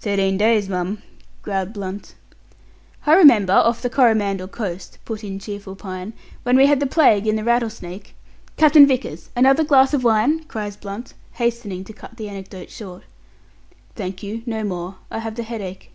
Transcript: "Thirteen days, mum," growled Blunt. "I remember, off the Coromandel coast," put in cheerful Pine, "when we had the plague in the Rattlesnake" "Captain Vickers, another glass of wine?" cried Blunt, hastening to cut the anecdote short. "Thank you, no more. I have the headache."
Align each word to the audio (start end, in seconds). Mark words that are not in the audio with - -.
"Thirteen 0.00 0.36
days, 0.36 0.68
mum," 0.68 1.00
growled 1.42 1.72
Blunt. 1.74 2.16
"I 3.06 3.14
remember, 3.14 3.52
off 3.52 3.80
the 3.82 3.88
Coromandel 3.88 4.48
coast," 4.48 4.98
put 5.04 5.22
in 5.22 5.38
cheerful 5.38 5.76
Pine, 5.76 6.12
"when 6.42 6.56
we 6.56 6.66
had 6.66 6.80
the 6.80 6.88
plague 6.88 7.24
in 7.24 7.36
the 7.36 7.44
Rattlesnake" 7.44 8.16
"Captain 8.56 8.84
Vickers, 8.84 9.30
another 9.36 9.62
glass 9.62 9.94
of 9.94 10.02
wine?" 10.02 10.42
cried 10.42 10.80
Blunt, 10.80 11.14
hastening 11.34 11.84
to 11.84 11.92
cut 11.92 12.16
the 12.16 12.28
anecdote 12.28 12.68
short. 12.70 13.04
"Thank 13.94 14.24
you, 14.24 14.42
no 14.44 14.64
more. 14.64 14.96
I 15.08 15.20
have 15.20 15.36
the 15.36 15.44
headache." 15.44 15.92